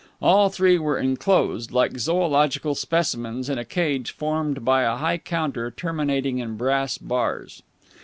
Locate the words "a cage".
3.59-4.09